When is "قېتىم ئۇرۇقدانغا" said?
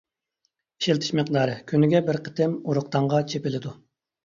2.31-3.23